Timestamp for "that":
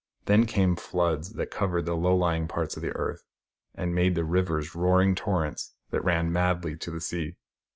1.33-1.51, 5.91-6.03